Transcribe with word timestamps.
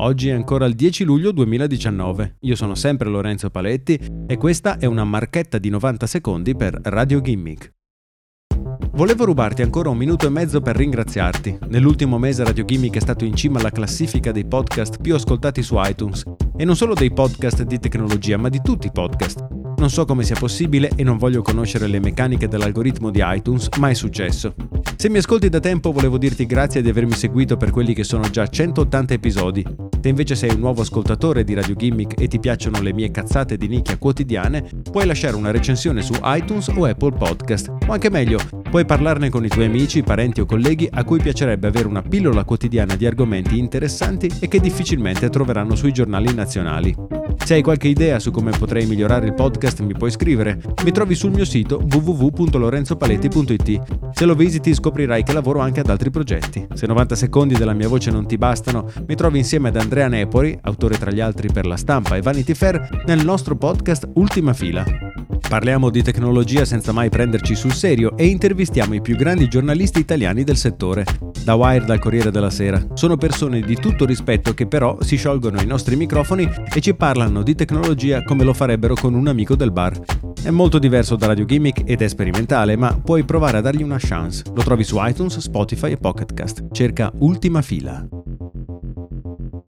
Oggi 0.00 0.28
è 0.28 0.32
ancora 0.32 0.66
il 0.66 0.74
10 0.74 1.02
luglio 1.02 1.32
2019. 1.32 2.36
Io 2.42 2.54
sono 2.54 2.76
sempre 2.76 3.08
Lorenzo 3.08 3.50
Paletti 3.50 3.98
e 4.28 4.36
questa 4.36 4.78
è 4.78 4.86
una 4.86 5.02
marchetta 5.02 5.58
di 5.58 5.70
90 5.70 6.06
secondi 6.06 6.54
per 6.54 6.78
Radio 6.84 7.20
Gimmick. 7.20 7.72
Volevo 8.92 9.24
rubarti 9.24 9.62
ancora 9.62 9.88
un 9.88 9.96
minuto 9.96 10.26
e 10.26 10.30
mezzo 10.30 10.60
per 10.60 10.76
ringraziarti. 10.76 11.58
Nell'ultimo 11.68 12.16
mese 12.16 12.44
Radio 12.44 12.64
Gimmick 12.64 12.94
è 12.94 13.00
stato 13.00 13.24
in 13.24 13.34
cima 13.34 13.58
alla 13.58 13.72
classifica 13.72 14.30
dei 14.30 14.46
podcast 14.46 15.00
più 15.00 15.16
ascoltati 15.16 15.62
su 15.62 15.74
iTunes. 15.78 16.22
E 16.56 16.64
non 16.64 16.76
solo 16.76 16.94
dei 16.94 17.12
podcast 17.12 17.62
di 17.64 17.80
tecnologia, 17.80 18.36
ma 18.36 18.48
di 18.48 18.60
tutti 18.62 18.86
i 18.86 18.92
podcast. 18.92 19.46
Non 19.78 19.90
so 19.90 20.04
come 20.04 20.22
sia 20.22 20.36
possibile 20.36 20.90
e 20.94 21.02
non 21.02 21.18
voglio 21.18 21.42
conoscere 21.42 21.88
le 21.88 21.98
meccaniche 21.98 22.46
dell'algoritmo 22.46 23.10
di 23.10 23.20
iTunes, 23.22 23.68
ma 23.78 23.88
è 23.90 23.94
successo. 23.94 24.54
Se 25.00 25.08
mi 25.08 25.18
ascolti 25.18 25.48
da 25.48 25.60
tempo 25.60 25.92
volevo 25.92 26.18
dirti 26.18 26.44
grazie 26.44 26.82
di 26.82 26.88
avermi 26.88 27.12
seguito 27.12 27.56
per 27.56 27.70
quelli 27.70 27.94
che 27.94 28.02
sono 28.02 28.28
già 28.30 28.48
180 28.48 29.14
episodi. 29.14 29.64
Se 30.00 30.08
invece 30.08 30.34
sei 30.34 30.50
un 30.50 30.58
nuovo 30.58 30.80
ascoltatore 30.80 31.44
di 31.44 31.54
Radio 31.54 31.76
Gimmick 31.76 32.20
e 32.20 32.26
ti 32.26 32.40
piacciono 32.40 32.80
le 32.80 32.92
mie 32.92 33.12
cazzate 33.12 33.56
di 33.56 33.68
nicchia 33.68 33.96
quotidiane, 33.96 34.68
puoi 34.90 35.06
lasciare 35.06 35.36
una 35.36 35.52
recensione 35.52 36.02
su 36.02 36.14
iTunes 36.24 36.66
o 36.74 36.84
Apple 36.84 37.12
Podcast. 37.12 37.68
O 37.86 37.92
anche 37.92 38.10
meglio, 38.10 38.40
puoi 38.68 38.84
parlarne 38.84 39.30
con 39.30 39.44
i 39.44 39.48
tuoi 39.48 39.66
amici, 39.66 40.02
parenti 40.02 40.40
o 40.40 40.46
colleghi 40.46 40.88
a 40.90 41.04
cui 41.04 41.20
piacerebbe 41.20 41.68
avere 41.68 41.86
una 41.86 42.02
pillola 42.02 42.42
quotidiana 42.42 42.96
di 42.96 43.06
argomenti 43.06 43.56
interessanti 43.56 44.28
e 44.40 44.48
che 44.48 44.58
difficilmente 44.58 45.30
troveranno 45.30 45.76
sui 45.76 45.92
giornali 45.92 46.34
nazionali. 46.34 47.18
Se 47.48 47.54
hai 47.54 47.62
qualche 47.62 47.88
idea 47.88 48.18
su 48.18 48.30
come 48.30 48.50
potrei 48.50 48.84
migliorare 48.84 49.24
il 49.24 49.32
podcast 49.32 49.80
mi 49.80 49.94
puoi 49.94 50.10
scrivere. 50.10 50.60
Mi 50.84 50.90
trovi 50.90 51.14
sul 51.14 51.30
mio 51.30 51.46
sito 51.46 51.82
www.lorenzopaletti.it. 51.82 54.10
Se 54.12 54.26
lo 54.26 54.34
visiti 54.34 54.74
scoprirai 54.88 55.22
che 55.22 55.34
lavoro 55.34 55.60
anche 55.60 55.80
ad 55.80 55.90
altri 55.90 56.10
progetti. 56.10 56.66
Se 56.72 56.86
90 56.86 57.14
secondi 57.14 57.54
della 57.54 57.74
mia 57.74 57.88
voce 57.88 58.10
non 58.10 58.26
ti 58.26 58.38
bastano, 58.38 58.90
mi 59.06 59.14
trovi 59.16 59.36
insieme 59.36 59.68
ad 59.68 59.76
Andrea 59.76 60.08
Nepori, 60.08 60.58
autore 60.62 60.96
tra 60.96 61.10
gli 61.10 61.20
altri 61.20 61.52
per 61.52 61.66
La 61.66 61.76
Stampa 61.76 62.16
e 62.16 62.22
Vanity 62.22 62.54
Fair, 62.54 63.02
nel 63.04 63.22
nostro 63.22 63.54
podcast 63.54 64.08
Ultima 64.14 64.54
Fila. 64.54 64.84
Parliamo 65.46 65.90
di 65.90 66.02
tecnologia 66.02 66.64
senza 66.64 66.92
mai 66.92 67.10
prenderci 67.10 67.54
sul 67.54 67.72
serio 67.72 68.16
e 68.16 68.26
intervistiamo 68.26 68.94
i 68.94 69.02
più 69.02 69.14
grandi 69.14 69.48
giornalisti 69.48 69.98
italiani 69.98 70.42
del 70.42 70.56
settore, 70.56 71.04
da 71.44 71.54
Wired 71.54 71.88
al 71.90 71.98
Corriere 71.98 72.30
della 72.30 72.50
Sera. 72.50 72.82
Sono 72.94 73.18
persone 73.18 73.60
di 73.60 73.74
tutto 73.74 74.06
rispetto 74.06 74.54
che 74.54 74.66
però 74.66 74.96
si 75.00 75.16
sciolgono 75.16 75.60
i 75.60 75.66
nostri 75.66 75.96
microfoni 75.96 76.48
e 76.72 76.80
ci 76.80 76.94
parlano 76.94 77.42
di 77.42 77.54
tecnologia 77.54 78.22
come 78.22 78.44
lo 78.44 78.54
farebbero 78.54 78.94
con 78.94 79.12
un 79.12 79.28
amico 79.28 79.54
del 79.54 79.70
bar. 79.70 80.27
È 80.40 80.50
molto 80.50 80.78
diverso 80.78 81.16
da 81.16 81.26
Radio 81.26 81.44
Gimmick 81.44 81.82
ed 81.84 82.00
è 82.00 82.08
sperimentale, 82.08 82.76
ma 82.76 82.96
puoi 82.96 83.24
provare 83.24 83.58
a 83.58 83.60
dargli 83.60 83.82
una 83.82 83.98
chance. 83.98 84.44
Lo 84.54 84.62
trovi 84.62 84.84
su 84.84 84.96
iTunes, 84.98 85.36
Spotify 85.38 85.92
e 85.92 85.96
Pocketcast. 85.96 86.70
Cerca 86.72 87.12
Ultima 87.18 87.60
Fila. 87.60 88.06